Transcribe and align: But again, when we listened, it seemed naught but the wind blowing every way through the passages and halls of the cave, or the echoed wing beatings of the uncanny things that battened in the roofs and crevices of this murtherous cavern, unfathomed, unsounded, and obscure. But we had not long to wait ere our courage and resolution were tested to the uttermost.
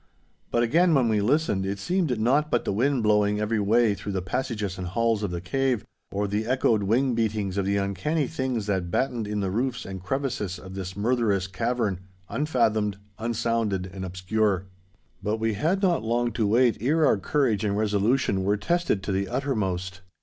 But 0.49 0.63
again, 0.63 0.95
when 0.95 1.09
we 1.09 1.21
listened, 1.21 1.63
it 1.63 1.77
seemed 1.77 2.19
naught 2.19 2.49
but 2.49 2.65
the 2.65 2.73
wind 2.73 3.03
blowing 3.03 3.39
every 3.39 3.59
way 3.59 3.93
through 3.93 4.13
the 4.13 4.21
passages 4.23 4.79
and 4.79 4.87
halls 4.87 5.21
of 5.21 5.29
the 5.29 5.39
cave, 5.41 5.85
or 6.11 6.27
the 6.27 6.47
echoed 6.47 6.81
wing 6.81 7.13
beatings 7.13 7.55
of 7.55 7.67
the 7.67 7.77
uncanny 7.77 8.25
things 8.25 8.65
that 8.65 8.89
battened 8.89 9.27
in 9.27 9.41
the 9.41 9.51
roofs 9.51 9.85
and 9.85 10.01
crevices 10.01 10.57
of 10.57 10.73
this 10.73 10.97
murtherous 10.97 11.45
cavern, 11.45 11.99
unfathomed, 12.29 12.97
unsounded, 13.19 13.91
and 13.93 14.03
obscure. 14.03 14.65
But 15.21 15.37
we 15.37 15.53
had 15.53 15.83
not 15.83 16.01
long 16.03 16.31
to 16.31 16.47
wait 16.47 16.77
ere 16.81 17.05
our 17.05 17.17
courage 17.19 17.63
and 17.63 17.77
resolution 17.77 18.43
were 18.43 18.57
tested 18.57 19.03
to 19.03 19.11
the 19.11 19.27
uttermost. 19.27 20.01